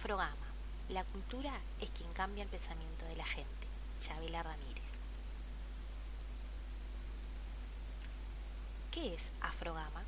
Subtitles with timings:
[0.00, 0.46] Afrogama.
[0.88, 3.66] La cultura es quien cambia el pensamiento de la gente.
[4.00, 4.90] Chabela Ramírez.
[8.90, 10.02] ¿Qué es Afrogama?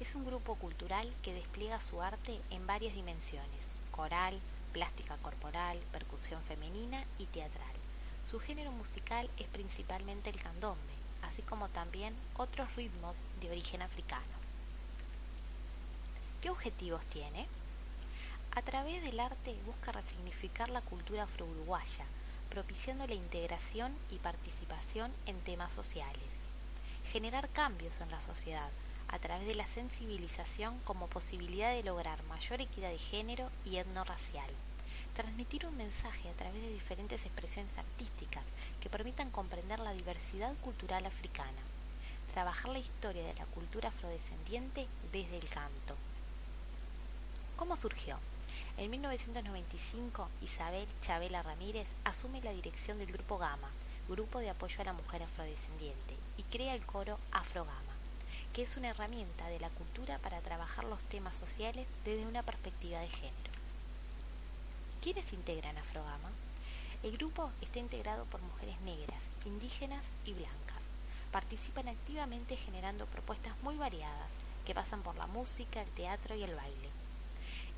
[0.00, 3.60] Es un grupo cultural que despliega su arte en varias dimensiones,
[3.90, 4.40] coral,
[4.72, 7.76] plástica corporal, percusión femenina y teatral.
[8.30, 14.24] Su género musical es principalmente el candombe, así como también otros ritmos de origen africano.
[16.40, 17.46] ¿Qué objetivos tiene?
[18.56, 22.06] A través del arte busca resignificar la cultura afro-uruguaya,
[22.48, 26.24] propiciando la integración y participación en temas sociales.
[27.12, 28.70] Generar cambios en la sociedad
[29.08, 34.50] a través de la sensibilización como posibilidad de lograr mayor equidad de género y etnorracial.
[35.14, 38.44] Transmitir un mensaje a través de diferentes expresiones artísticas
[38.80, 41.60] que permitan comprender la diversidad cultural africana.
[42.32, 45.94] Trabajar la historia de la cultura afrodescendiente desde el canto.
[47.58, 48.18] ¿Cómo surgió?
[48.78, 53.70] En 1995, Isabel Chabela Ramírez asume la dirección del Grupo Gama,
[54.06, 57.94] Grupo de Apoyo a la Mujer Afrodescendiente, y crea el coro Afrogama,
[58.52, 63.00] que es una herramienta de la cultura para trabajar los temas sociales desde una perspectiva
[63.00, 63.50] de género.
[65.00, 66.30] ¿Quiénes integran Afrogama?
[67.02, 70.82] El grupo está integrado por mujeres negras, indígenas y blancas.
[71.32, 74.28] Participan activamente generando propuestas muy variadas
[74.66, 76.95] que pasan por la música, el teatro y el baile.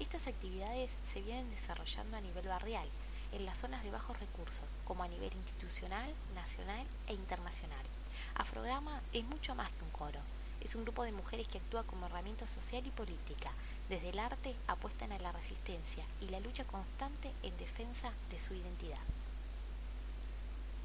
[0.00, 2.88] Estas actividades se vienen desarrollando a nivel barrial,
[3.32, 7.84] en las zonas de bajos recursos, como a nivel institucional, nacional e internacional.
[8.34, 10.20] Afrograma es mucho más que un coro,
[10.60, 13.50] es un grupo de mujeres que actúa como herramienta social y política.
[13.88, 18.54] Desde el arte apuestan a la resistencia y la lucha constante en defensa de su
[18.54, 18.98] identidad.